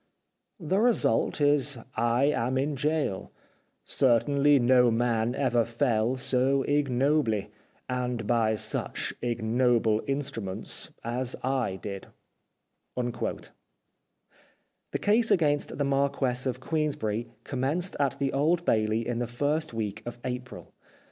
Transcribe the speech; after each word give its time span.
The 0.59 0.79
result 0.79 1.39
is 1.39 1.77
I 1.95 2.23
am 2.23 2.57
in 2.57 2.73
gaol. 2.73 3.29
Certainly 3.85 4.57
no 4.57 4.89
man 4.89 5.35
ever 5.35 5.63
fell 5.63 6.17
so 6.17 6.63
ignobly, 6.63 7.51
and 7.87 8.25
by 8.25 8.55
such 8.55 9.13
ignoble 9.21 10.01
instruments, 10.07 10.89
as 11.03 11.35
I 11.43 11.75
did." 11.75 12.07
The 12.95 13.51
case 14.99 15.29
against 15.29 15.77
the 15.77 15.83
Marquess 15.85 16.47
of 16.47 16.59
Queensberry 16.59 17.29
commenced 17.43 17.95
at 17.99 18.17
the 18.17 18.33
Old 18.33 18.65
Bailey 18.65 19.07
in 19.07 19.19
the 19.19 19.27
first 19.27 19.71
week 19.71 20.01
of 20.07 20.17
April. 20.25 20.73